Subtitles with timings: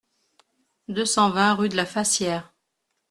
[0.87, 2.55] deux cent vingt rue de la Fassière